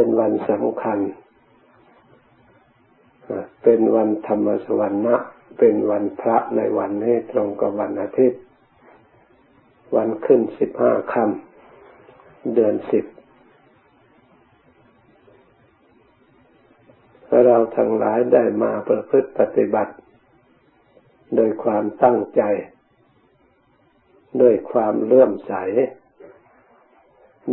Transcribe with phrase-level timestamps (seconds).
[0.00, 0.98] เป็นวันสำคัญ
[3.62, 5.02] เป็นวันธรรมสวรรค์
[5.58, 8.40] เป็นวันพระในวันนี้ตรงกับวันอาทิตย์
[9.96, 13.04] วันขึ้นสิบห้าค่ำเดือนสิบ
[17.46, 19.94] เราทั้งหลายได้มาประพฤติปฏิบัติ
[21.36, 22.42] โดยความตั้งใจ
[24.42, 25.54] ด้วยความเลื่อมใส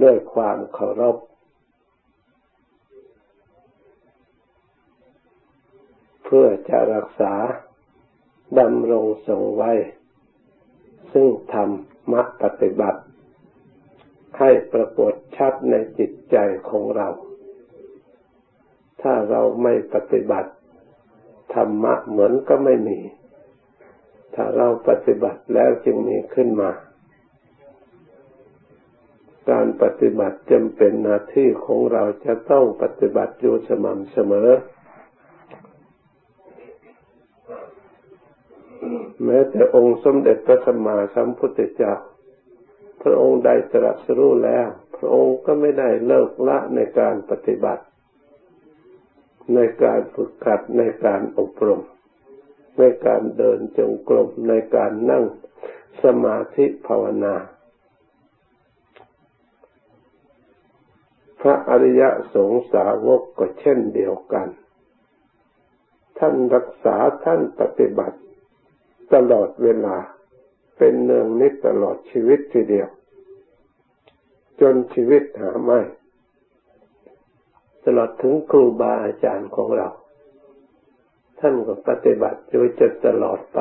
[0.04, 1.18] ด้วยความเคารพ
[6.26, 7.34] เพื่อจะรักษา
[8.60, 9.72] ดำรงทรงไว้
[11.14, 11.70] ซึ่งธรร
[12.12, 13.02] มะปฏิบัติ
[14.40, 16.38] ให้ปรากฏชัดในจิตใจ
[16.70, 17.10] ของเรา
[19.02, 20.52] ถ้าเราไม่ปฏิบัติ
[21.54, 23.00] ธรรมะเหมือนก็ไม่มี
[24.36, 26.72] ถ้าเราปฏิบัติแล้วจึงมีขึ้นมา
[29.50, 34.50] การปฏิบัติจำเป็นหน้าที่ของเราจะต้องปฏิบัติอยู่สม่ำเสมอ
[39.26, 41.94] แม้แต่องค์สมเด็จพระสัมมาสัมพุทธเจ้า
[43.04, 47.84] พระองค์ได้ตรัสรู้แล้ว พระองค์ก็ไม่ได้เลิกละในการปฏิบัติ
[49.54, 51.82] ในการฝึกขัดในการอบรม
[52.78, 55.24] ในการเดินจงกรมในการนั่ง
[56.04, 57.36] สมาธิภาวนา
[61.42, 62.04] พระอริย
[62.34, 64.48] สงสาวกก็เช่นเดียวกัน
[66.20, 66.96] ท่านรักษา
[67.26, 68.18] ท่านปฏิบัติ
[69.14, 69.98] ตลอดเวลา
[70.78, 72.90] เป็นเนืองนิดตลอดชีวิตทีเดียว
[74.62, 75.80] จนชีวิตหาไม่
[77.86, 79.90] ตลอดถึงครูบาอาจารย์ของเรา
[81.40, 83.60] ท่านก็ปฏิบัติอยู่จนตลอดไป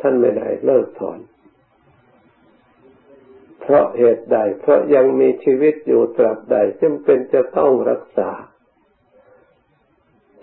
[0.00, 1.18] ท่านไม่ได้เลิกถอน
[3.60, 8.30] เพราะเหตุใด เพราะยังมีชีวิตอยู่ตราบใดจำเป็นจะต้องรักษา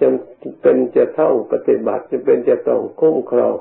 [0.02, 3.56] จำเป็นจะต้องปฏิบัติจำเป็นจะต้องคุ้มครอง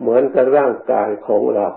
[0.00, 1.68] เหมือนกับร่างกายของเรา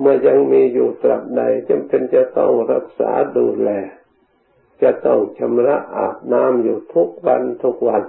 [0.00, 3.70] เมื่อยังมีอยู่ตราบใดจำเป็นจะต้องรักษาดูแล
[4.82, 8.02] จะต้องชำระอาบน้ำอยู่ทุกวันทุกวัน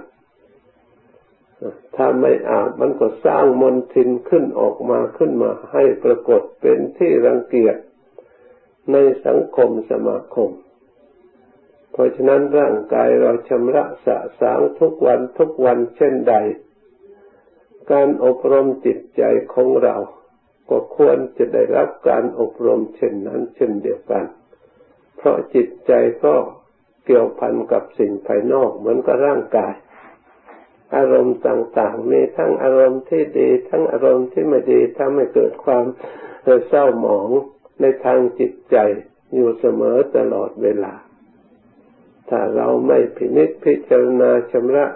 [1.96, 7.76] ถ้าไม่อาบมันก็สร้างมลทินขึ้นออกมาขึ้นมาให้ปรากฏเป็นที่รังเกียจ
[8.92, 10.50] ในสังคมสมาคม
[11.92, 16.34] เพราะฉะนั้นร่างกายเราชำระสะสางทุกวันทุกวันเช่นใด
[17.92, 19.22] การอบรมจิตใจ
[19.54, 19.96] ของเรา
[20.70, 24.24] ก็ควรจะได้รับการอบรมเช่นนั้น เช่นเดียวกัน
[25.16, 25.92] เพราะจิตใจ
[26.24, 26.34] ก็
[27.06, 29.74] เกี่ยวพันกับสิ่งภายนอกเหมือนกับร่างกาย
[30.96, 35.84] อารมณ์ต่างๆมีทั้งอารมณ์ที่ดี ทั้งอารมณ์ที่ไม่ดีทำให้เกิดความ
[36.68, 37.30] เศร้าหมอง
[37.80, 38.76] ในทางจิตใจ
[39.34, 40.94] อยู่เสมอตลอดเวลา
[42.28, 44.86] ถ้าเราไม่พินิจพิจารณาชำระ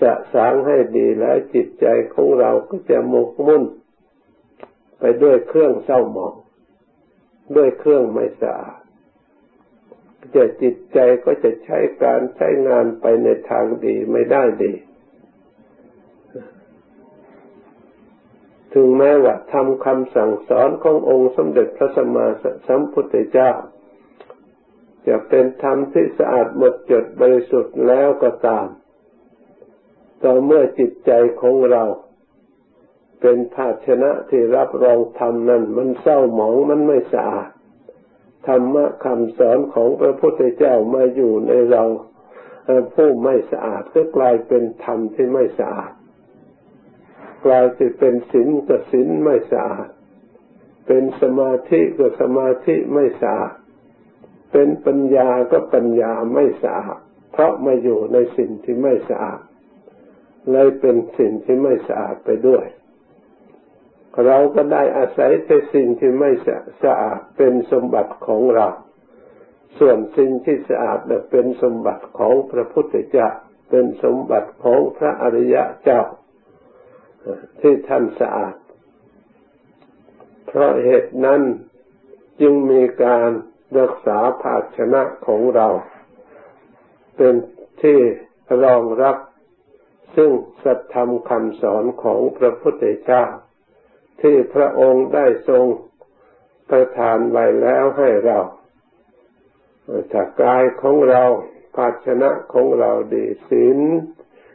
[0.00, 3.64] สะสางให้ดีแล้วจิตใจของเราก็จะหมกมุ่น
[4.98, 6.34] ไปด้วยเครื่องเศร้าหมอง
[7.56, 8.80] ด้วยเครื่องไม่สะอาด
[10.34, 14.72] จะจิตใจก็จะใช้การใช้งานไปในทางดีไม่ได้ดี
[18.74, 22.26] ถึงแม้ว่าทำคำสั่งสอนขององค์สมเด็จพระสัมมา
[22.66, 23.52] สัมพุทธเจ้า
[25.06, 28.66] จะเป็นธรรมที่สะอาดหมดจดบริสุทธิ์แล้วก็ตาม
[30.24, 31.10] ต่อเมื่อจิตใจ
[31.40, 31.84] ของเรา
[33.20, 37.50] เป็นภาชนะที่รับรองธรรมนั้น มันเศร้าหมองมันไม่สะอาด
[38.46, 41.84] ธรรมะคำสอนของพระพุทธเจ้ามาอยู่ในเรา
[42.94, 45.92] ผู้ไม่สะอาดก็กลายเป็นธรรมที่ไม่สะอาด
[47.46, 47.66] กลาย
[47.98, 49.88] เป็นศีลก็ศีลไม่สะอาด
[50.86, 53.54] เป็นสมาธิก็สมาธิไม่สะอาด
[54.52, 56.98] เป็นปัญญาก็ปัญญาไม่สะอาด
[57.32, 59.40] เพราะมาอยู่ในสิ่งที่ไม่สะอาด
[60.50, 62.64] เลยเป็นสิ่งที่ไม่สะอาดไปด้วย
[64.26, 66.30] เราก็ได้อาศัยแต่สิ่งที่ไม่
[66.84, 68.66] สะอาดเป็นสมบัติของเรา
[69.78, 70.98] ส่วนสิ่งที่สะอาด
[71.30, 73.28] เป็นสมบัติของพระพุทธเจ้า
[73.70, 76.02] เป็นสมบัติของพระอริยะเจ้า
[77.60, 78.56] ที่ท่านสะอาด
[80.46, 81.42] เพราะเหตุนั้น
[82.40, 83.30] จึงมีการ
[83.78, 85.68] รักษาภาชนะของเรา
[87.16, 87.34] เป็น
[87.82, 87.98] ที่
[88.64, 89.16] รองรับ
[90.16, 90.30] ซึ่ง
[90.64, 93.24] สัตธรรมคำสอนของพระพุทธเจ้า
[94.20, 95.64] ที่พระองค์ได้ทรง
[96.70, 98.38] ประทานไว้แล้วให้เรา
[100.12, 101.24] จากกายของเรา
[101.76, 103.78] ภาชนะของเราดีศีล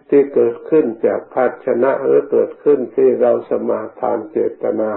[0.09, 4.91] ที่เกิดขึ้นจากภาชนะหรือเกิดขึ้นที่เราสมาทานเจตนา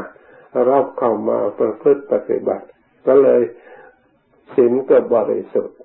[0.71, 2.67] รับเข้ามาประพฤติปฏิบัติ
[3.07, 3.43] ก็เลย
[4.55, 5.79] ศีลก็บริสุทธิ์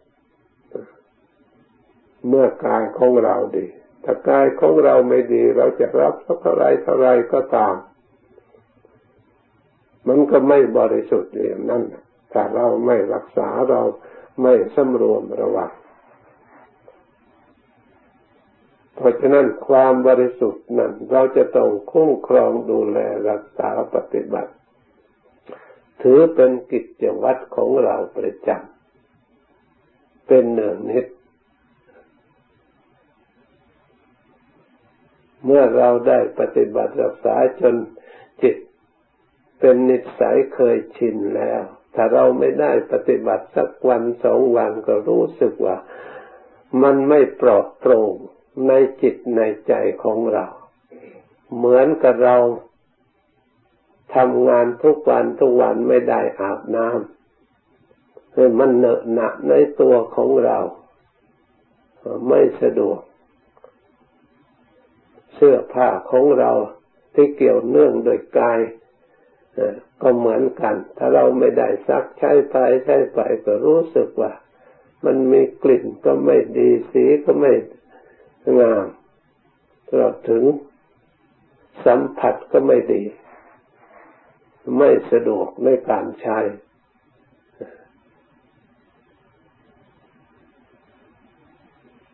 [2.27, 3.68] เมื่อกายของเราดี
[4.06, 7.75] ถ้ากายของเราไม่ดี เราจะรับสักเท่าไรเท่าไรก็ตาม
[10.07, 11.84] มันก็ไม่บริสุทธิ์อย่างนั้น
[12.34, 13.81] ถ้าเราไม่รักษาเรา
[14.42, 15.72] ไม่สำรวมระวัง
[18.96, 23.00] เพราะฉะนั้นความบริสุทธิ์นั้น เราจะต้องคุ้มครองดูแล
[23.30, 24.51] รักษาปฏิบัติ
[26.01, 31.06] ถือเป็นกิจวัตรของเราประจำเป็นเนืองนิด
[35.45, 37.75] เมื่อเราได้ปฏิบัติรักษาจน
[38.44, 38.56] จิต
[39.59, 41.62] เป็นนิสัยเคยชินแล้ว
[41.95, 45.77] ถ้าเราไม่ได้ปฏิบัติสักวันสองวันก็รู้สึกว่า
[46.83, 48.13] มันไม่ปลอดโปร่ง
[48.68, 50.45] ในจิตในใจของเรา
[51.56, 52.38] เหมือนกับเรา
[54.15, 60.57] ทำงานทุกวันทุกวันไม่ได้อาบน้ำคือมันเหนอะหนะในตัวของเรา
[62.27, 63.00] ไม่สะดวก
[65.36, 66.52] เสื้อผ้าของเรา
[67.16, 68.60] ที่เกี่ยวเนื่องโดยกาย
[70.02, 72.56] ก็เหมือนกัน ถ้าเราไม่ได้ซักใช้ไป
[72.86, 74.32] ใช้ไปก็รู้สึกว่า
[75.06, 77.54] มันมีกลิ่นก็ไม่ดีสีก็ไม่
[78.60, 78.86] งาม
[79.88, 80.44] ตลอดถึง
[81.86, 83.04] สัมผัสก็ไม่ดี
[84.78, 86.40] ไม่สะดวกในการใช้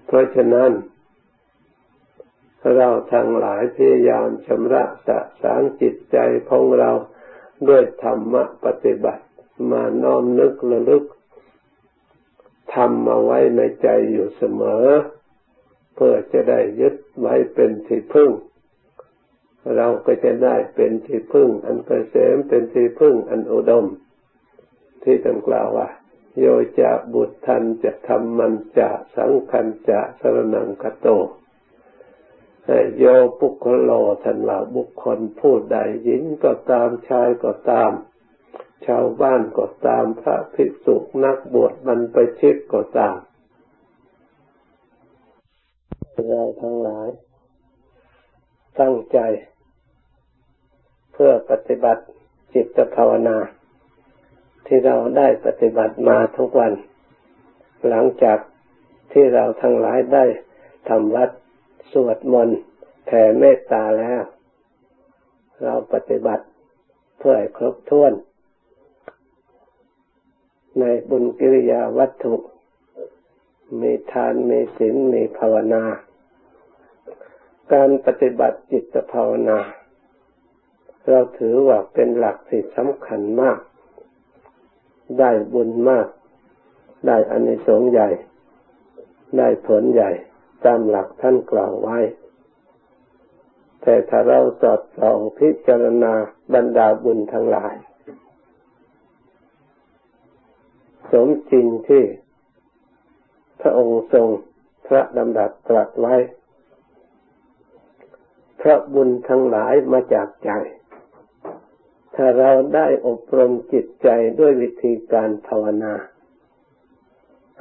[0.05, 0.71] เพราะฉะนั้น
[2.75, 6.17] เราทั้งหลายพยายามชำระสะสางจิตใจ
[6.49, 6.91] ของเรา
[7.67, 9.23] ด้วยธรรมะปฏิบัติ
[9.71, 11.03] มาน้อมนึกระลึก
[12.73, 14.85] ทำมาไว้ในใจอยู่เสมอ
[15.95, 18.31] เพื่อจะได้ยึดไว้เป็นที่พึ่ง
[19.75, 23.85] เราก็จะได้เป็นที่พึ่ง อันเกษมเป็นที่พึ่งอันอุดม
[25.03, 25.87] ที่ท่านกล่าวว่า
[26.39, 26.45] โย
[26.79, 31.07] จะบุตรทันจะทำมันจะสังคันจะสรนังคโต
[32.97, 33.05] โย
[33.39, 33.91] ปุคโล
[34.23, 37.91] ทันว่าบุคคลผู้ใดหญิงก็ตามชายก็ตาม
[38.85, 43.15] ชาวบ้านก็ตามพระภิกษุนักบวชมันไปชิดก็ตาม
[46.29, 47.09] เราทั้งหลาย
[48.79, 49.19] ตั้งใจ
[51.13, 52.03] เพื่อปฏิบัติ
[52.53, 53.37] จิตภาวนา
[54.65, 56.73] ที่เราได้ปฏิบัติมาทุกวัน
[57.89, 58.39] หลังจาก
[59.11, 60.25] ที่เราทั้งหลายได้
[60.89, 61.29] ทำวัด
[61.91, 62.59] สวดมนต์
[63.05, 64.23] แผ่เมตตาแล้ว
[65.63, 66.45] เราปฏิบัติ
[67.19, 68.13] เพื่อครบถ้วน
[70.79, 72.35] ในบุญกิริยาวัตถุ
[73.81, 75.83] มีทานมีศีลมีภาวนา
[77.73, 79.59] การปฏิบัติจิตภาวนา
[81.09, 83.59] เราถือว่าเป็นหลักที่สำคัญมาก
[85.19, 86.07] ได้บุญมาก
[87.07, 88.09] ได้อานิสงส์ใหญ่
[89.37, 90.11] ได้ผลใหญ่
[90.65, 91.99] ตามหลักท่านกล่าวไว้
[93.81, 96.13] แต่ถ้าเราสอดส่องพิจารณา
[96.53, 97.75] บรรดาบุญทั้งหลาย
[101.11, 102.03] สมจริงที่
[103.61, 104.27] พระองค์ทรง
[104.87, 106.15] พระดำรัสตรัสไว้
[108.61, 110.51] พระบุญทั้งหลายมาจากใจ
[112.15, 114.07] ถ้าเราได้อบรมจิตใจ
[114.39, 115.93] ด้วยวิธีการภาวนา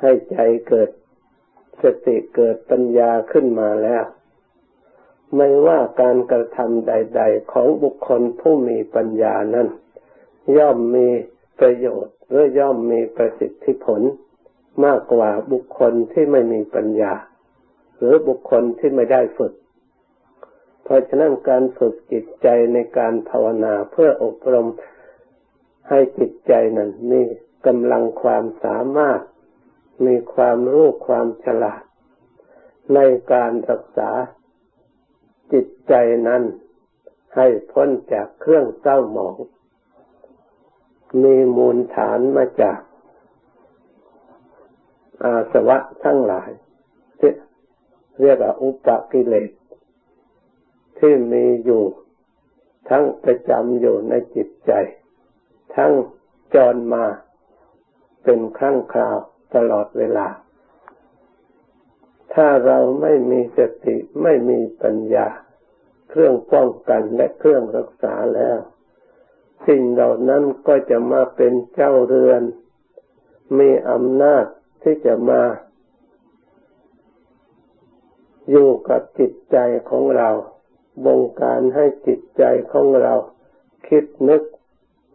[0.00, 0.38] ให้ใจ
[0.68, 0.90] เกิด
[1.82, 4.04] สติเกิดปัญญาขึ้นมาแล้ว
[5.36, 9.68] ไม่ว่าการกระทำใด ๆ ของบุคคลผู้มีปัญญานั้น
[10.56, 11.08] ย่อมมี
[11.60, 14.00] ประโยชน์หรือย่อมมีประสิทธิผล
[14.84, 17.12] มากกว่าบุคคลที่ไม่มีปัญญา
[17.98, 19.52] หรือบุคคลที่ไม่ได้ฝึก
[20.84, 24.68] เพราะฉะนั้นการฝึกจิตใจในการภาวนาเพื่ออบรม
[25.88, 27.20] ให้จิตใจนั้นมี
[27.66, 29.20] กำลังความสามารถ
[30.06, 31.82] มีความรู้ความฉลาด
[32.94, 32.98] ใน
[33.32, 34.10] การรักษา
[35.52, 35.94] จิตใจ
[36.28, 36.42] นั้น
[37.36, 39.36] ให้พ้นจากเครื่องเศร้าหมอง
[41.22, 42.80] มีมูลฐานมาจาก
[45.24, 46.50] อาสวะทั้งหลาย
[48.20, 49.50] เรียกว่าอุปกิเลส
[50.98, 51.84] ที่มีอยู่
[52.88, 54.72] ทั้งประจำอยู่ในจิตใจ
[55.76, 55.92] ทั้ง
[56.54, 57.04] จรมา
[58.24, 59.18] เป็นครั้งคราว
[59.54, 60.28] ตลอดเวลา
[62.34, 65.28] ถ้าเราไม่มีสติไม่มีปัญญา
[66.10, 68.58] เครื่องป้องกันและเครื่องรักษาแล้ว
[69.66, 72.42] สิ่งเหล่านั้นก็จะมาเป็นเจ้าเรือน
[73.58, 74.44] มีอำนาจ
[74.82, 75.42] ที่จะมา
[78.50, 79.56] อยู่กับจิตใจ
[79.90, 80.30] ของเรา
[81.04, 83.14] บงการให้จิตใจของเรา
[83.88, 84.42] คิดนึก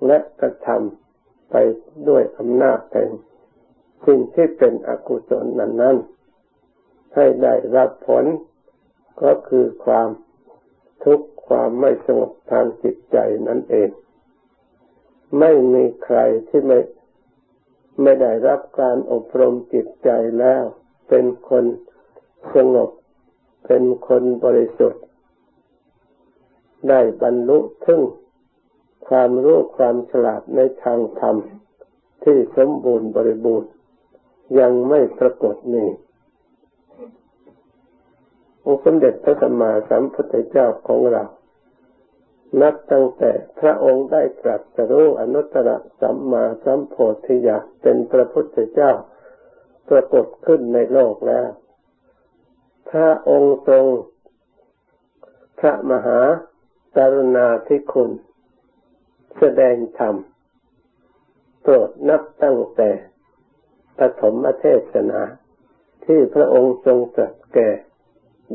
[0.05, 1.55] และกระทำไป
[2.07, 3.09] ด้วยอำนาจแห่ง
[4.05, 5.97] สิ่งที่เป็นอกุศลนั้นนั้น
[7.15, 8.25] ให้ได้รับผล
[9.21, 10.09] ก็คือความ
[11.03, 13.89] ทุกข์ความไม่สงบทางจิตใจนั่นเอง
[15.39, 16.79] ไม่มีใครที่ไม่
[18.01, 20.09] ไม่ได้รับการอบรมจิตใจ
[20.39, 20.63] แล้ว
[21.09, 21.65] เป็นคน
[22.55, 22.89] สงบ
[23.65, 25.03] เป็นคนบริสุทธิ์
[26.89, 28.01] ได้บรรลุถึง
[29.07, 31.35] ความรู้ความฉลาดในทางธรรม
[32.23, 33.69] ที่สมบูรณ์บริบูรณ์
[34.59, 35.89] ยังไม่ปรากฏนี่
[38.65, 41.23] องค์สมเด็จพระสัมมาสัมพุทธเจ้าของเรา
[42.61, 45.69] นับตั้งแต่พระองค์ได้ตรัสรู้อนุตตร
[46.01, 48.91] สัมมาสัมโพธิญาณเป็นพระพุทธเจ้า
[49.89, 51.49] ปรากฏขึ้นในโลกแล้ว
[52.89, 53.85] พระองค์ทรง
[55.59, 56.19] พระมหา
[56.97, 58.11] กรุณาธิคุณ
[59.37, 60.15] แสดงธรรม
[61.61, 62.89] โปรดนับตั้งแต่
[63.99, 65.21] ปฐมเทศนา
[66.05, 67.69] ที่พระองค์ทรงตรัสแก่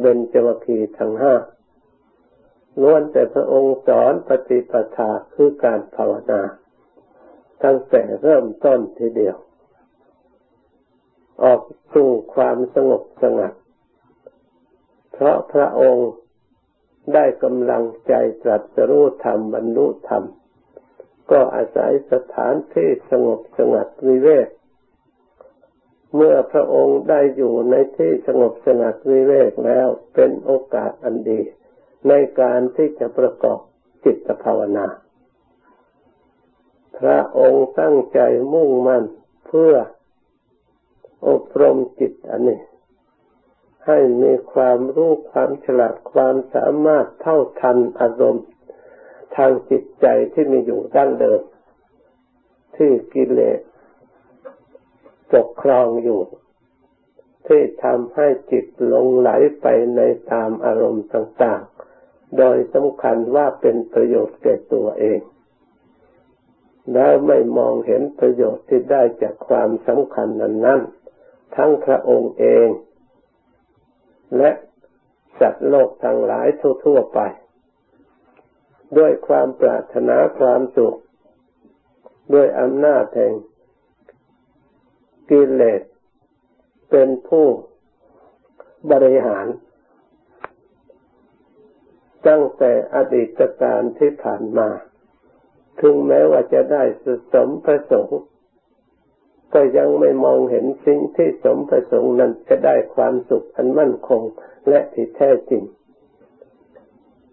[0.00, 1.34] เบญจวัคคีทั้งห้า
[2.80, 6.42] ล้วนแต่พระองค์สอนปฏิปทาคือการภาวนา
[7.64, 9.36] ตั้งแต่เริ่มต้นทีเดียว
[11.42, 11.60] ออก
[11.94, 13.52] สู่ความสงบสงัด
[15.12, 16.10] เพราะพระองค์
[17.14, 20.24] ได้กำลังใจตรัสรู้ธรรมบรรลุธรรม
[21.30, 24.48] ก็อาศัยสถานที่สงบสงัดวิเวก
[26.14, 31.40] เมื่อพระองค์ได้อยู่ในที่สงบสงัดวิเวกแล้วเป็นโอกาสอันดี
[32.08, 33.60] ในการที่จะประกอบ
[34.04, 34.86] จิตภาวนา
[36.98, 38.20] พระองค์ตั้งใจ
[38.52, 39.04] มุ่งมั่น
[39.46, 39.72] เพื่อ
[41.28, 42.60] อบรมจิตอันนี้
[43.86, 48.46] ให้มีความรู้ความฉลาดความสามารถเท่าทันอารมณ์
[49.36, 51.40] ทางจิตใจที่มีอยู่ดั้งเดิม
[52.76, 53.60] ที่กิเลส
[55.34, 56.20] ปกครองอยู่
[57.46, 60.00] ที่ทำให้จิตหลงไหลไปใน
[60.32, 65.20] ตามอารมณ์ต่างๆ โดยสำคัญว่าเป็นประโยชน์แก่ตัวเอง
[66.92, 70.80] แล้วไม่มองเห็นประโยชน์ที่ได้จากความสำคัญนั้นนั้น
[71.56, 72.68] ทั้งพระองค์เอง
[74.38, 74.50] และ
[75.40, 76.46] สัตว์โลกทั้งหลาย
[76.84, 77.20] ทั่วๆไป
[78.98, 80.96] ด้วยความปรารถนาความสุข
[82.34, 83.34] ด้วยอำนาจแห่ง
[85.30, 85.82] กิเลส
[86.90, 87.46] เป็นผู้
[88.90, 89.46] บริหาร
[92.28, 94.68] ตั้งแต่อดีตการที่ผ่านมา
[95.80, 98.20] ถึงแม้ว่าจะได้สุสมประสงค์
[99.54, 104.22] ก็ยังไม่มองเห็นสิ่งที่สมประสงค์นั้นจะได้ความสุขอันมั่นคง
[104.68, 105.62] และที่แท้จริง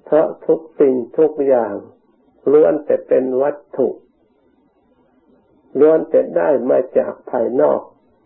[0.06, 1.74] เพราะทุกสิ่งทุกอย่าง
[2.52, 3.88] ล้วนแต่เป็นวัตถุ
[5.80, 7.82] ล้วนแต่ได้มาจากภายนอก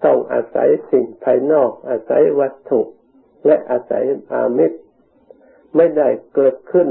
[0.06, 2.82] ต้องอาศัยสิ่งภายนอก อาศัยวัตถุ
[3.46, 4.80] และอาศัยอามิตร
[5.76, 6.88] ไม่ได้เกิดขึ้น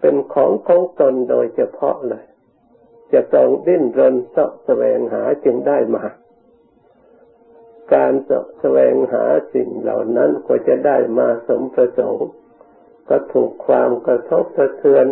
[0.00, 2.24] เป็นของของตนโดยเฉพาะเลย
[3.12, 6.04] จะต้องดิ้นรนสาะแสวงหาจึงได้มา
[7.94, 9.24] การสาะแสวงหา
[9.54, 12.28] สิ่งเหล่านั้นก็จะได้มาสมประสงค์
[13.08, 15.06] ก็ถูกความกระทบกระเทือน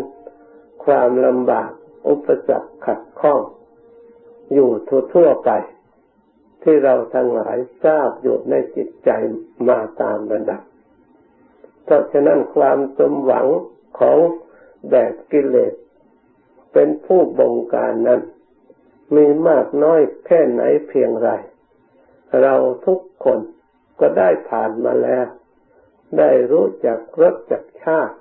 [0.84, 1.70] ความลำบาก
[2.08, 3.40] อุปสรรคขัดข้อง
[4.52, 4.70] อยู่
[5.14, 5.50] ทั่วไป
[6.62, 9.10] ที่เราทั้งหลายทราบอยู่ในจิตใจ
[9.68, 10.62] มาตามระดับ
[11.84, 13.46] เพราะฉะนั้นความสมหวัง
[13.98, 14.18] ของ
[14.90, 15.74] แบบกิเลส
[16.72, 18.20] เป็นผู้บงการนั้น
[19.14, 21.30] มีมากน้อยแค่ไหนเพียงไร
[22.42, 22.54] เรา
[22.86, 23.38] ทุกคน
[24.00, 25.26] ก็ได้ผ่านมาแล้ว
[26.18, 28.16] ได้รู้จักรสจักชาติ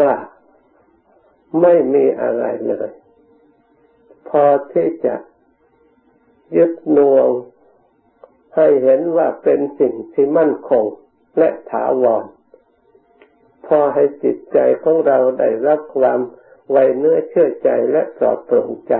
[0.00, 0.12] ว่า
[1.60, 2.90] ไม่มีอะไรเลย
[4.32, 5.14] พอที่จะ
[6.56, 7.28] ยึดนวง
[8.56, 10.84] ให้เห็นว่าเป็นสิ่งที่มั่นคง
[11.38, 12.24] และถาวร
[13.66, 16.20] พอให้จิตใจของเราได้รับความ
[16.70, 18.94] ไว้เนื้อเชื่อใจและปลอดโปร่งใจ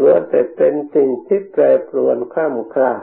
[0.00, 2.94] ล้วนแต่เป็นสิ่งที่แปรปรวนข้ามคลา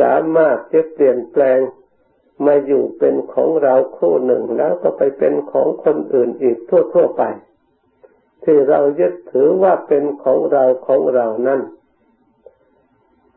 [0.00, 1.58] สามารถจะเปลี่ยนแปลง
[2.46, 7.24] มาอยู่เป็นของเราคู่หนึ่งแล้วก็ไปเป็นของคนอื่นอีกทั่วๆไป
[8.44, 11.60] ที่เรายึดถือว่าเป็นของเราของเรานั่น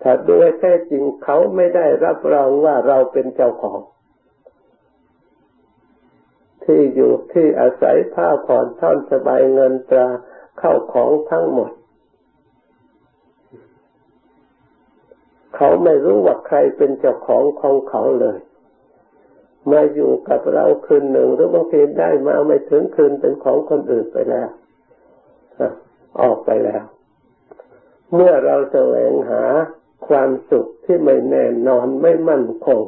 [0.02, 3.80] ถ้าโดยแท้จริงเขาไม่ได้รับรองว่าเราเป็นเจ้าของ
[6.64, 10.08] ที่อยู่ที่อาศัยผ้าผ่อนท่อนสบายเงินตรา
[10.60, 11.72] เข้าของทั้งหมด
[15.56, 18.38] เขาไม่รู้ว่าใครเป็นเจ้าของของเขาเลย
[19.72, 24.50] มาอยู่กับเราคืนหนึ่งหรือบางทีได้มาไม่ถึงคืนเป็นของคนอื่นไปแล้ว
[26.22, 26.84] ออกไปแล้ว
[28.14, 29.44] เมื่อเราแสวงหา
[30.08, 32.82] ความสุขที่ไม่แน่นอนไม่มั่นคง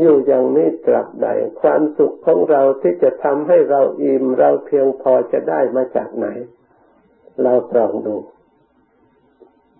[0.00, 1.28] อยู่อย่างนี้ตราบใด
[1.60, 6.26] ความสุขของเราที่จะทำให้เราอิ่มเราเพียงพอจะได้มาจากไหน
[7.42, 8.16] เราตรองดู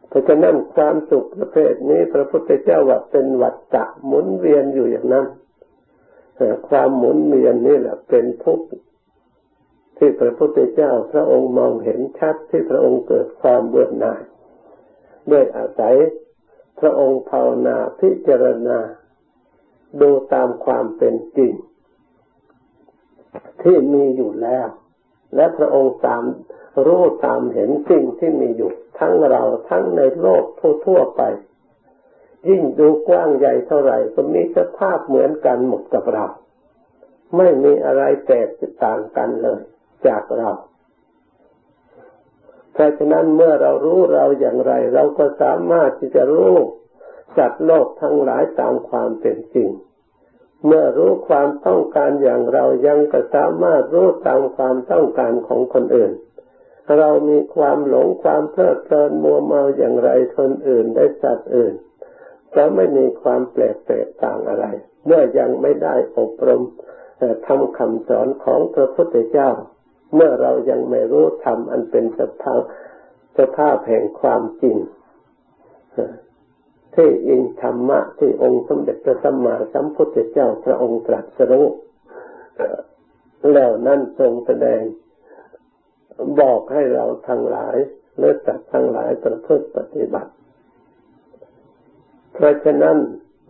[0.08, 5.26] เพราะฉะนั้นความสุขประเภทนี้พระพุทธเจ้าว่าเป็นวัฏฏะหมุนเวียนอยู่อย่างนั้น
[6.68, 8.66] ความหมุนเวียนนี่แหละเป็นทุกข์
[9.96, 14.22] ที่พระพุทธเจ้าพระองค์มองเห็นชัดที่พระองค์เกิดความเบื่อหน่าย
[15.30, 15.94] ด้วยอาศัย
[16.80, 18.78] พระองค์ภาวนาพิจารณา
[20.00, 21.52] ดูตามความเป็นจริง
[23.62, 24.68] ที่มีอยู่แล้ว
[25.34, 26.22] และพระองค์ตาม
[26.86, 30.44] รู้ตามเห็นสิ่งที่มีอยู่ ทั้งเราทั้งในโลก
[30.86, 31.22] ทั่วๆไป
[32.48, 36.26] ยิ่งดูกว้างใหญ่เท่าไหร่ก็มีสภาพเหมือนกันหมดกับเรา
[37.36, 38.48] ไม่มีอะไรแตก
[38.84, 39.62] ต่างกันเลย
[40.06, 40.50] จากเรา
[42.72, 46.56] เพราะฉะนั้นเมื่อเรารู้เราอย่างไร เราก็สามารถที่จะรู้
[47.36, 49.70] สัตว์โลกทั้งหลายตามความเป็นจริง
[50.66, 56.12] เมื่อรู้ความต้องการอย่างเรายังก็สามารถรู้ตามความต้องการของคนอื่น
[56.98, 61.74] เรามีความหลงความเพลิดเพลินมัวเมาอย่างไรคนอื่นได้สัตว์อื่น
[62.54, 64.66] ก็ไม่มีความแปลกแตกต่างอะไร
[65.06, 66.62] เมื่อยังไม่ได้อบรม
[67.46, 69.50] ทำคำสอนของพระพุทธเจ้า
[70.14, 72.60] เมื่อเรายังไม่รู้ธรรมอันเป็นสภาพ
[73.38, 74.76] สภาพแห่งความจริง
[76.94, 81.66] ที่อิงธรรมะที่องค์สมเด็จพระสัมมาสัมพุทธเจ้าพระองค์ตรัสรู้
[83.52, 84.82] แล้วนั่นทรงแสดง
[86.40, 87.76] บอกให้เราทั้งหลาย
[88.18, 90.32] เลือจัดทั้งหลายประพฤติปฏิบัติ
[92.34, 92.96] เพราะฉะนั้น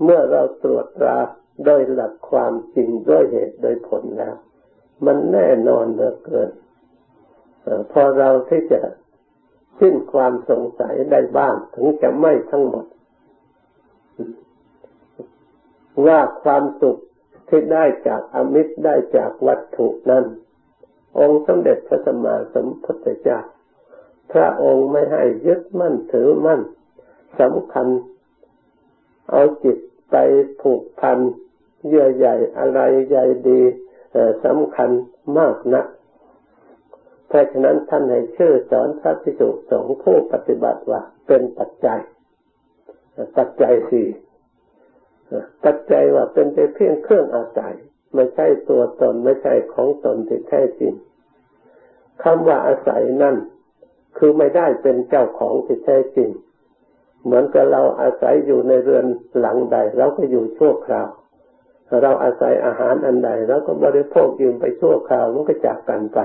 [0.05, 1.19] เมื่อเราตรวจตรา
[1.65, 4.37] โดยหลักความจริงด้วยเหตุโดยผลแล้ว
[5.05, 6.51] มันแน่นอนเหลือเกิน
[7.93, 8.81] พอเราที่จะ
[9.81, 12.87] สิ้นความสงสัยได้บ้าง ถึงจะไม่ทั้งหมด
[16.07, 16.97] ว่าความสุข
[17.49, 20.25] ที่ได้จากอมิตรได้จากวัตถุนั้น
[21.19, 23.39] องค์สมเด็จพระสัมมาสัมพุทธเจ้า
[24.33, 26.61] พระองค์ไม่ให้ยึดมั่นถือมั่น
[27.41, 27.89] สำคัญ
[29.31, 29.79] เอาจิต
[30.11, 30.17] ไป
[30.61, 31.19] ผูกพัน
[31.87, 33.63] เยื่อใหญ่อะไรใหญ่ดี
[34.45, 34.91] สำคัญ
[35.39, 35.85] มากนะ
[37.29, 42.01] เพราะฉะนั้นท่านให้ชื่อสอนพระภิกษุสงฆ์ผู้ปฏิบัติว่า เป็นปัจจัย
[43.37, 44.09] ปัจจัยสี่
[45.65, 47.75] ปัจจัยว่าเป็นแต่เพียงเครื่องอาศัย
[48.15, 50.95] ไม่ใช่ตัวตนไม่ใช่ของตนที่แท้จริง
[52.23, 53.37] คำว่าอาศัยนั่น
[54.19, 56.31] คือไม่ได้เป็นเจ้าของที่แท้จริง
[57.25, 59.07] เหมือนกับเราอาศัยอยู่ในเรือน
[59.39, 61.09] หลังใดเราก็อยู่ชั่วคราว
[62.03, 66.21] เราอาศัยอาหารอันใดเราก็บริโภคยืมไปชั่วคราวมันก็จากกันไป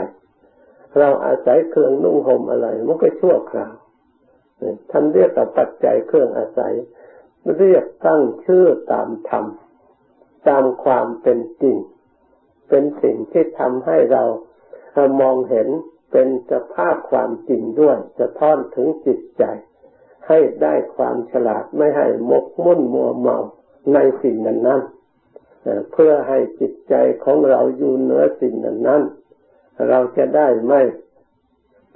[0.99, 3.73] เราอาศัยเครื่องนุ่งห่มอะไรมันก็ชั่วคราว
[4.91, 6.73] ท่านเรียกกับปัจจัยเครื่องอาศัย
[7.57, 9.45] เรียกตั้งชื่อตามธรรม
[10.49, 11.77] ตามความเป็นจริง
[12.69, 14.23] เป็นสิ่งที่ทำให้เรา
[15.21, 15.67] มองเห็น
[16.11, 19.43] เป็นสภาพความจริงด้วยจะท้อนถึงจิตใจ
[20.27, 23.37] ให้ได้ความฉลาดไม่ให้มกมุ่นมัวเมา
[23.93, 24.81] ในสิ่งนั้นนั้น
[25.91, 26.93] เพื่อให้จิตใจ
[27.23, 28.53] ของเราอยู่เหนือสิ่ง
[28.87, 29.03] นั้น
[29.89, 30.81] เราจะได้ไม่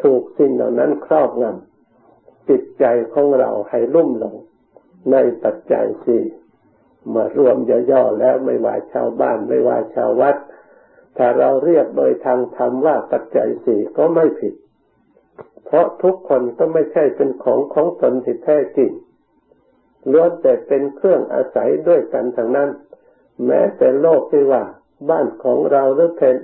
[0.04, 4.36] ถูกสิ่งเหล่านั้นครอบงำจิตใจของเราให้ลุ่มหลง
[5.12, 6.24] ในปัจจัยสี่
[7.14, 7.58] มารวม
[7.92, 10.36] ย่อๆแล้วไม่ว่าชาวบ้านไม่ว่าชาววัด
[11.18, 14.54] ถ้าเราเรียกโดยทางธรรมว่าปัจจัยสี่ก็ไม่ผิด
[15.66, 18.92] เพราะทุกคนก็ไม่ใช่เป็นของของตนที่แท้จริง
[20.12, 22.70] ล้วนแต่เป็นเครื่องอาศัยด้วยกันทางนั้น
[23.46, 24.64] แม้แต่โลกที่ว่า
[25.10, 26.36] บ้านของเราหรือเป็น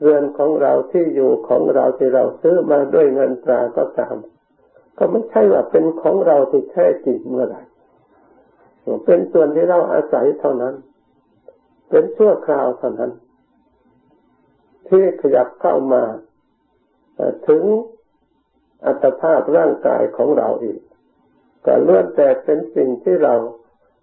[0.00, 4.16] เรือนของเราที่อยู่ของเราที่เราซื้อมาด้วยเงินตราก็ตาม
[4.98, 7.62] ก็ไม่ใช่ว่าเป็นของเราที่แท้จริงเมื่อไหร่
[9.04, 10.74] เป็นส่วนที่เราอาศัยเท่านั้น
[11.90, 13.12] เป็นชั่วคราวเท่านั้น
[14.88, 16.02] ที่ขยับเข้ามา
[17.48, 17.62] ถึง
[18.86, 20.80] อัตภาพร่างกายของเราอีก
[21.66, 23.34] ก็ล้วนแต่เป็นสิ่งที่เรา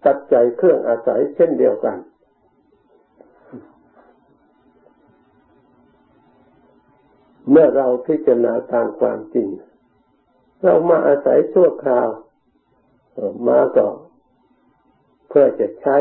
[0.05, 1.97] ตัดใจเครื่องอาศัยเช่นเดียวกัน
[7.51, 9.47] เมื่อเราพิจารณาตามความจริง
[10.63, 12.10] เรามาอาศัยชั่วคราว
[13.47, 13.88] มาก็
[15.29, 15.97] เพื่อจะใช้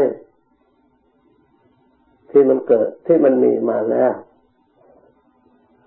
[2.30, 4.12] ที่มันเกิดที่มันมีมาแล้ว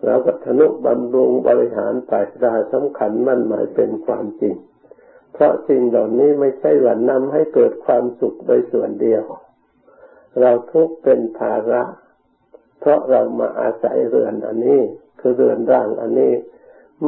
[0.05, 4.55] เราก็ทนุบำรุงบริหารไปได้สำคัญมั่นหมายเป็นความจริง
[5.33, 9.23] เพราะสิ่งเหล่านี้ไม่ใช่ว่านำให้เกิดความสุขโดยส่วนเดียว
[10.39, 11.83] เราทุกเป็นภาระ
[12.79, 14.81] เพราะเรามาอาศัยเรือนอันนี้
[15.19, 16.33] คือเรือนร่างอันนี้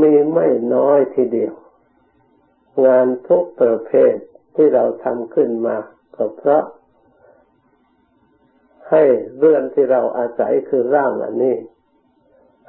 [0.01, 1.53] มีไม่น้อยทีเดียว
[2.85, 4.15] งานทุกประเภท
[4.55, 5.77] ที่เราทำขึ้นมา
[6.15, 6.63] ก็เพราะ
[8.89, 9.03] ให้
[9.39, 11.57] เรื่องที่เราอาศัยคือร่างอันนี้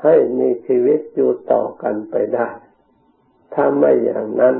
[0.03, 2.49] ให้มีชีวิตอยู่ต่อกันไปได้
[3.55, 4.57] ถ้าไม่อย่างนั้น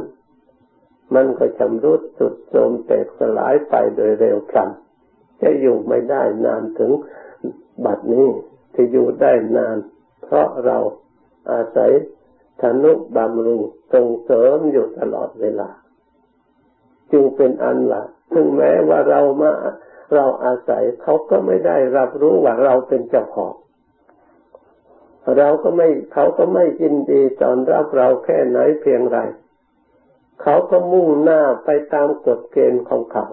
[1.15, 4.71] มันก็ชำรุดสุดโทรมแตกสลายไปโดยเร็วพลัน
[5.43, 6.93] จะอยู่ไม่ได้นานถึง
[7.85, 8.29] บัดนี้
[8.75, 9.77] ที่อยู่ได้นาน
[10.33, 10.79] เพราะเรา
[11.53, 11.93] อาศัย
[12.63, 13.63] ธนุบำรุง
[13.95, 15.71] ส่งเสริมอยู่ตลอดเวลา
[17.13, 19.51] จึงเป็นอันละถึงแม้ว่าเรามา
[20.15, 23.55] เราอาศัยเขาก็ไม่ได้รับรู้ว่าเราเป็นเจ้าของ
[25.39, 29.19] เราก็ไม่เขาก็ไม่ยินดีตอนรับเราแค่ไหนเพียงไร
[30.43, 33.27] เขาก็มุ่งหน้าไปตามกฎเกณฑ์ของเขา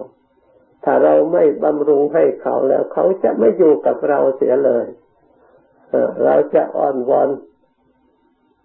[0.84, 4.86] ถ้าเราไม่บำรุงให้เขาแล้ว เขาจะไม่อยู่กับเราเสียเลย
[6.24, 7.28] เราจะอ้อนวอน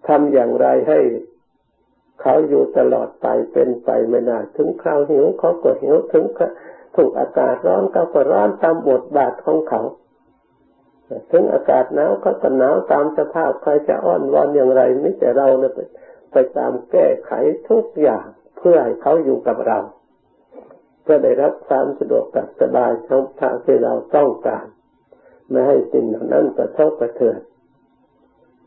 [0.07, 0.99] ทำอย่างไรให้
[2.21, 6.25] เขาอยู่ตลอดไปเป็นไปไม่ได้ถึงคราวหิวเขาก็หิวถึง
[6.95, 9.81] ถูกอากาศร้อนเขาก็ร้อนตามบทบาทของเขา
[11.31, 15.73] ถึงอากาศหนาวเขาก็หนาวตามสภาพใครจะอ้อนวอนอย่างไรไม่แต่เราเนี่ย
[16.31, 17.31] ไปตามแก้ไข
[17.69, 18.25] ทุกอย่าง
[18.57, 19.79] เพื่อให้เขาอยู่กับเรา
[21.03, 22.25] เพื่อได้รับความสะดวก
[22.61, 24.65] สบายช่องทางที่เราต้องการ
[25.49, 27.39] ไม่ให้สิ่งเหล่านั้นกระทบกระเทือน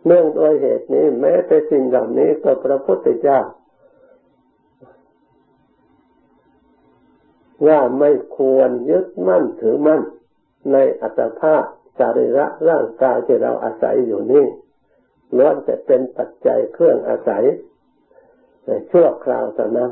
[0.06, 3.40] เนื่องโดยเหตุนี้ แม้แต่สิ่งเหล่านี้ก็พระพุทธเจ้า
[7.66, 10.02] ว่าไม่ควรยึดมั่นถือมั่น
[10.72, 11.62] ในอัตภาพ
[11.98, 14.46] จาริระร่างกายที่เราอาศัยอยู่นี่
[15.36, 17.44] ล้วนแต่เป็นปัจจัยเครื่องอาศัย
[18.66, 19.90] ในชั่วคราวเท่านั้น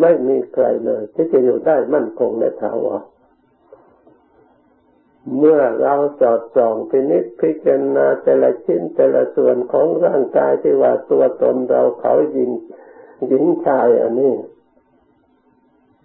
[0.00, 3.02] ไม่มีใครเลยที่จะอยู่ได้มั่นคงในถาวร
[5.36, 12.50] เมื่อเราสอดส่องพินิจพิจารณาแต่ละชิ้นแต่ละส่วนของร่างกายที่ว่าตัวตนเราเขาหญิง
[13.26, 14.34] หญิงชายอันนี้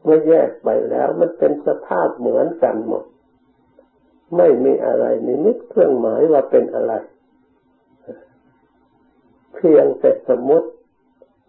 [0.04, 3.04] เมื่อแยกไปแล้วมันเป็นสภาพเหมือนกันหมด
[4.38, 6.94] ไม่มีอะไรนิมิตเครื่องหมายว่าเป็นอะไร
[9.56, 10.70] เพียงแต่สมมติ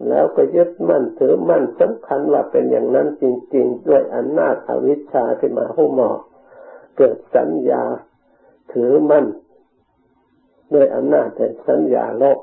[0.08, 6.20] แล้วก็ยึดมั่นถือมั่นสำคัญว่าเป็นอย่างนั้นจริง ๆ ด้วยอำนาจอวิชชาที่มาหุ้มหมอก
[6.96, 7.82] เกิดสัญญา
[8.72, 9.26] ถือมั่น
[10.72, 12.38] ด้วยอำนาจแห่งสัญญาโลก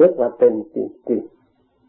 [0.00, 0.76] นึกว่าเป็นจ
[1.10, 1.22] ริง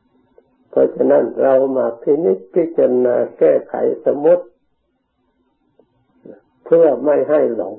[0.01, 4.45] ๆเพราะฉะนั้นเรามาพินิจพิจารณาแก้ไขสมมติ
[6.65, 7.75] เพื่อไม่ให้หลง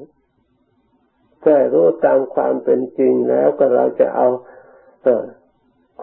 [1.42, 4.28] แค่รู้ตามความเป็นจริงแล้วก็เราจะเอา
[5.02, 5.24] เออ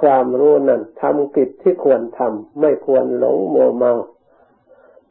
[0.01, 3.93] ความรู้นั้นทำกิจที่ควรทำไม่ควรหลงมัวเมา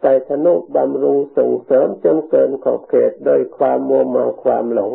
[0.00, 4.92] ไปทนุบำรุงส่งเสริมจนเกินขอบเขตโดยความมัวเมาความหลง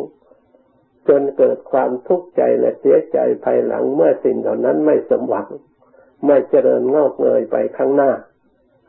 [1.08, 5.48] จนเกิดความทุกข์ใจและเสียใจภายหลังเมื่อสิ่งเหล่านั้นไม่สมหวัง
[6.26, 8.12] ไม่เจริญงอกเงยไปข้างหน้า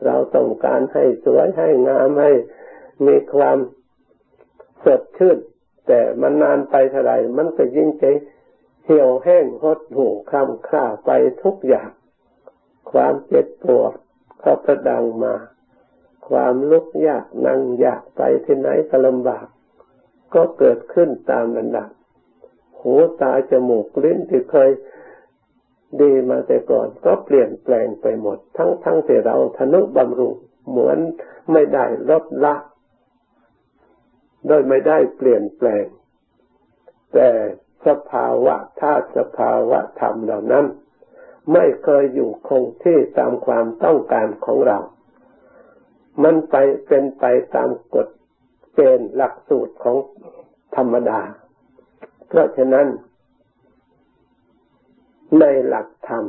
[0.04, 2.32] เราต้องการให้สวยให้งามให้
[3.06, 3.58] มีความ
[4.84, 5.38] สดชื่น
[5.86, 8.04] แต่มันนานไปเท่าไรมันก็ยิ่งใจ
[8.84, 11.10] เหี่ยวแห้งหดหูคลำคล้าไป
[11.42, 11.90] ทุกอย่าง
[12.90, 13.92] ความเจ็บปวด
[14.42, 15.34] ก็ประดังมา
[16.28, 19.46] ความลุกยากนั่งยากไปที่ไหนก็ลำบาก
[20.34, 21.90] ก็เกิดขึ้นตามระดับ
[22.80, 24.70] หูตาจมูกลิ้นที่เคย
[26.00, 30.34] ดีมาแต่ก่อน ก็เปลี่ยนแปลงไปหมด ทั้งทั้งที่เราทนุบำรุง
[30.68, 30.98] เหมือน
[31.52, 32.54] ไม่ได้ลดละ
[34.46, 35.86] โดยไม่ได้เปลี่ยนแปลง
[37.14, 37.28] แต่
[37.86, 40.66] สภาวะธาตุสภาวะธรรมเหล่านั้น
[41.52, 44.78] ไม่เคยอยู่คงที่ตามความต้องการของเรา
[46.22, 47.24] มันไปเป็นไป
[47.54, 48.08] ตามกฎ
[48.74, 49.96] เกณฑ์หลักสูตรของ
[50.76, 51.20] ธรรมดา
[52.28, 52.86] เพราะฉะนั้น
[55.40, 56.24] ในหลักธรรม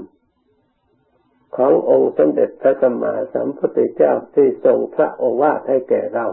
[1.58, 6.26] ขององค์สมเด็จพระสัมมาสัมพุทธเจ้าที่ทรงพระโอวาทให้แก่เรา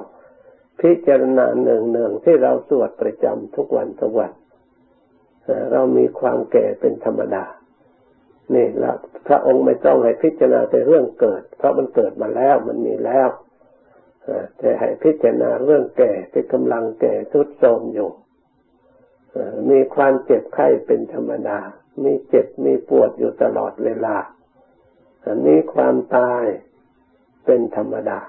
[0.81, 4.33] พิจารณาเนืองเนืองที่เราสวดประจำทุกวันทุกวัน
[5.73, 7.45] เรามีความแก่เป็นธรรมดา
[8.55, 8.93] นี่ละ
[9.27, 13.29] พระองค์ไม่ต้องให้พิจารณาแต่เรื่องเกิด เพราะมันเกิดมาแล้วมันมีแล้ว
[14.59, 18.11] แต่ให้พิจารณาเรื่องแก่ที่กำลังแก่ทุดโทรมอยู่
[19.71, 21.59] มีความเจ็บไข้เป็นธรรมดา
[22.05, 24.17] มีเจ็บมีปวดอยู่ตลอดเวลา
[25.47, 26.45] มีความตาย
[27.45, 28.21] เป็นธรรมดา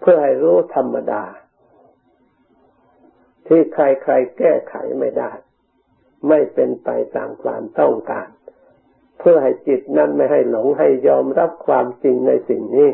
[0.00, 1.22] เพื่อให้รู้ธรรมดา
[3.46, 3.78] ที่ใค
[4.10, 5.30] รๆแก้ไขไม่ได้
[6.28, 8.28] ไม่เป็นไปตามความต้องการ
[9.18, 12.90] เพื่อให้จิตนั้นไม่ให้หลงให้ยอมรับความจริงในสิ่งนี้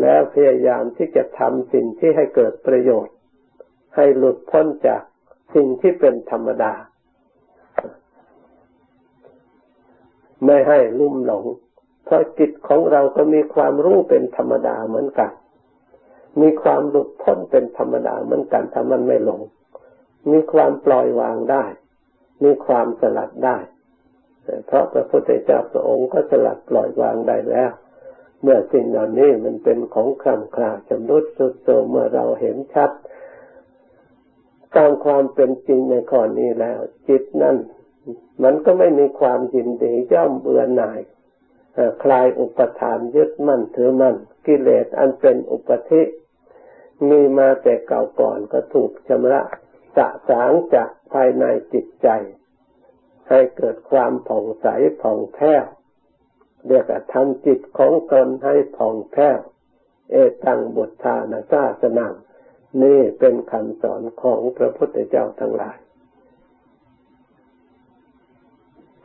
[0.00, 3.14] แล้วพยายามที่จะทำสิ่งที่ให้เกิดประโยชน์
[3.96, 5.02] ให้หลุดพ้นจาก
[5.54, 6.72] สิ่งที่เป็นธรรมดา
[10.44, 11.44] ไม่ให้ลุ่มหลง
[12.04, 15.30] เพราะจิตของเราก็มีความรู้เป็นธรรมดาเหมือนกัน
[16.40, 19.40] มีความหลุดพ้นเป็นธรรมดาเหมือนกันถ้ามันไม่หลง
[20.30, 21.64] มีความปล่อยวางได้
[22.44, 23.58] มีความสลัดได้
[24.66, 27.70] เพราะพระพุทธเจ้าพระองค์ก็สลัดปล่อยวางได้แล้ว
[28.44, 32.90] เมื่อสิ่งเหล่านี้มันเป็นของคร่ำคราชำรุดสุดโทรมเมื่อเราเห็นชัด
[34.76, 36.78] ตามความเป็นจริงในข้อนนี้แล้ว
[37.08, 37.56] จิตนั้น
[38.42, 41.00] มันก็ไม่มีความยินดีย่อมเบื่อหน่าย
[42.02, 46.02] คลายอุปทานยึดมั่นถือมั่นกิเลสอันเป็นอุปธิ
[47.08, 49.42] มีมาแต่เก่าก่อนก็ถูกชำระ
[49.96, 52.08] สะสางจากภายในจิตใจ
[53.28, 54.66] ให้เกิดความผ่องใส
[55.02, 55.64] ผ่องแผ้ว
[56.68, 59.38] เรียกว่าทำจิตของตนให้ผ่องแผ้ว
[60.10, 62.14] เอตังบุตธานาซาสนัง
[62.82, 65.76] นี่เป็นคำสอนของพระพุทธเจ้าทั้งหลาย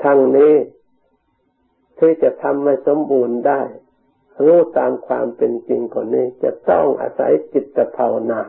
[0.03, 0.53] ทั้งนี้
[1.99, 3.61] ที่จะทำให้สมบูรณ์ได้
[4.45, 8.41] รู้ตามความเป็นจริงคนนี้จะต้องอาศัยจิตภาวนา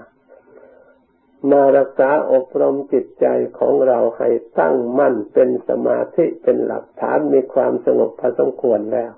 [1.50, 3.26] มารักษาอบรมจิตใจ
[3.58, 9.12] ของเราให้ตั้งมั่นเป็นสมาธิเป็นหลักฐานมีความสงบพอสมควรแล้ว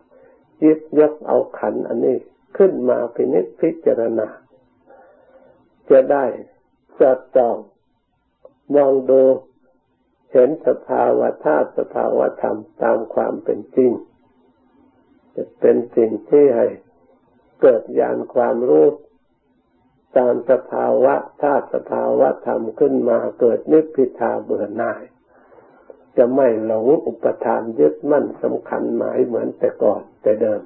[0.64, 2.16] ยึดยกเอาขันอันนี้
[2.56, 4.28] ขึ้นมาพินิจพิจารณา
[5.90, 6.24] จะได้
[6.98, 7.56] สอดส่อง
[8.74, 9.22] มองดู
[10.32, 13.92] เห็นสภาวะธาตุสภาวะธรรมตามความเป็นจริง
[15.34, 16.66] จะเป็นสิ่งที่ให้
[17.60, 18.86] เกิดญาณความรู้
[20.16, 25.02] ตามสภาวะธาตุสภาวะธรรมขึ้นมาเกิดนิพพิทาเบื่อหน่าย
[26.16, 30.62] จะไม่หลงอุปทานยึดมั่นสำคัญหมายเหมือนแต่ก่อนแต่เดิม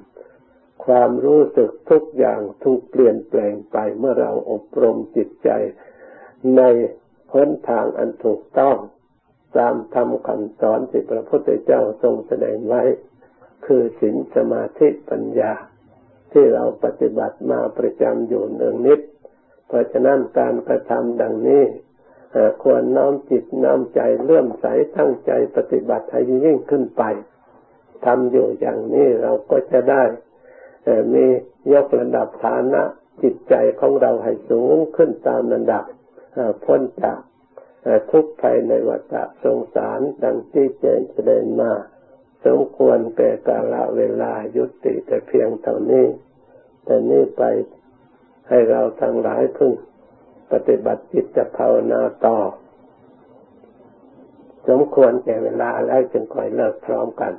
[0.85, 5.49] ความรู้สึกทุกอย่างถูกเปลี่ยนแปลงไปเมื่อเราอบรมจิตใจ
[6.57, 6.61] ใน
[7.31, 8.77] พ้นทางอันถูกต้อง
[9.57, 12.83] ตามธรรมคำสอนที่พระพุทธเจ้าทรงแสดงไว้
[13.65, 15.53] คือศีลสมาธิปัญญา
[16.31, 18.99] ที่เราปฏิบัติมาประจำอยู่เนืองนิด
[19.67, 21.63] เพราะฉะนั้นการกระทำดังนี้
[22.63, 24.65] ควรน้อมจิตน้อมใจเลื่อมใส
[24.97, 27.03] ตั้งใจปฏิบัติให้ยิ่งขึ้นไป
[28.05, 30.03] ทำอยู่อย่างนี้เราก็จะได้
[31.13, 31.25] มี
[31.73, 32.81] ยกระดับฐานะ
[33.21, 35.83] จิตใจของเราให้สูงขึ้นตามระดับ
[36.65, 37.19] พ้นจาก
[38.11, 41.71] ทุกข์ภายในวัฏสงสารดังที่เจนแสดงมา
[42.45, 46.05] สมควรแก่กาลเวลายุติแต่เพียงเท่านี้
[46.85, 47.43] แต่นี้ไป
[48.49, 49.73] ให้เราทั้งหลายพึ่ง
[50.51, 52.37] ปฏิบัติจิตภาวนาต่อ
[54.67, 57.33] สมควรแก่เวลาแล้วจึงค่อยเลิกพร้อมกัน